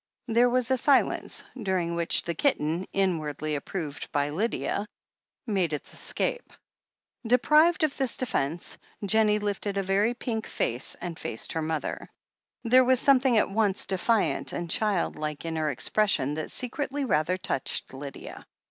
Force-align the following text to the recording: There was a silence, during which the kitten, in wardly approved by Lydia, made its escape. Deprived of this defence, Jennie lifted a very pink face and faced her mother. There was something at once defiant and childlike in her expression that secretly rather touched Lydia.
There 0.27 0.49
was 0.49 0.71
a 0.71 0.77
silence, 0.77 1.43
during 1.55 1.93
which 1.93 2.23
the 2.23 2.33
kitten, 2.33 2.87
in 2.91 3.19
wardly 3.19 3.53
approved 3.55 4.11
by 4.11 4.31
Lydia, 4.31 4.87
made 5.45 5.73
its 5.73 5.93
escape. 5.93 6.53
Deprived 7.27 7.83
of 7.83 7.95
this 7.95 8.17
defence, 8.17 8.79
Jennie 9.05 9.37
lifted 9.37 9.77
a 9.77 9.83
very 9.83 10.15
pink 10.15 10.47
face 10.47 10.95
and 10.95 11.19
faced 11.19 11.53
her 11.53 11.61
mother. 11.61 12.09
There 12.63 12.83
was 12.83 12.99
something 12.99 13.37
at 13.37 13.51
once 13.51 13.85
defiant 13.85 14.53
and 14.53 14.71
childlike 14.71 15.45
in 15.45 15.55
her 15.55 15.69
expression 15.69 16.33
that 16.33 16.49
secretly 16.49 17.05
rather 17.05 17.37
touched 17.37 17.93
Lydia. 17.93 18.47